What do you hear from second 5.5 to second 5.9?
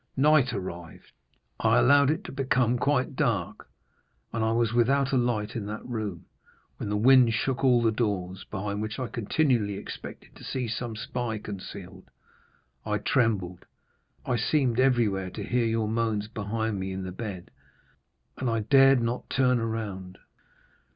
in that